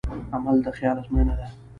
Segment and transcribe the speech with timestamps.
[0.35, 1.47] عمل د خیال ازموینه ده.